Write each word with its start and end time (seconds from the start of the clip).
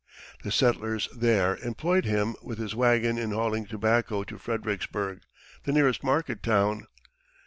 The 0.41 0.51
settlers 0.51 1.07
there 1.15 1.57
employed 1.57 2.05
him 2.05 2.35
with 2.41 2.57
his 2.57 2.73
wagon 2.73 3.19
in 3.19 3.29
hauling 3.29 3.67
tobacco 3.67 4.23
to 4.23 4.39
Fredericksburg, 4.39 5.21
the 5.63 5.71
nearest 5.71 6.03
market 6.03 6.41
town. 6.41 6.87